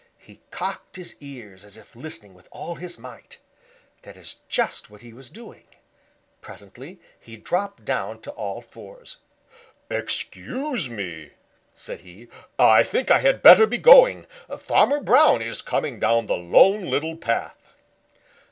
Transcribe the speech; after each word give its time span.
He 0.17 0.41
cocked 0.49 0.95
his 0.95 1.15
ears 1.19 1.63
as 1.63 1.77
if 1.77 1.95
listening 1.95 2.33
with 2.33 2.47
all 2.49 2.73
his 2.73 2.97
might. 2.97 3.37
That 4.01 4.17
is 4.17 4.39
just 4.49 4.89
what 4.89 5.03
he 5.03 5.13
was 5.13 5.29
doing. 5.29 5.65
Presently 6.41 6.99
he 7.19 7.37
dropped 7.37 7.85
down 7.85 8.19
to 8.21 8.31
all 8.31 8.61
fours. 8.63 9.17
"Excuse 9.91 10.89
me," 10.89 11.33
said 11.75 11.99
he, 11.99 12.29
"I 12.57 12.81
think 12.81 13.11
I 13.11 13.19
had 13.19 13.43
better 13.43 13.67
be 13.67 13.77
going. 13.77 14.25
Farmer 14.57 15.01
Brown 15.01 15.43
is 15.43 15.61
coming 15.61 15.99
down 15.99 16.25
the 16.25 16.33
Lone 16.35 16.87
Little 16.89 17.15
Path." 17.15 17.75